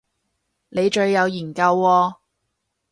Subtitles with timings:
[0.69, 2.15] 你最有研究喎